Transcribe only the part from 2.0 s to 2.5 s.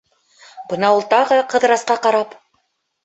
ҡарап: